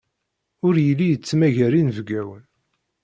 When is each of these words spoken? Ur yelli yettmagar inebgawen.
Ur 0.67 0.75
yelli 0.85 1.05
yettmagar 1.09 1.73
inebgawen. 1.79 2.43